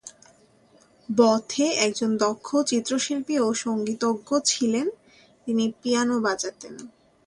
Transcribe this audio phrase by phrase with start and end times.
[1.09, 4.87] বোথে একজন দক্ষ চিত্রশিল্পী ও সঙ্গীতজ্ঞ ছিলেন;
[5.47, 6.73] তিনি পিয়ানো বাজাতেন।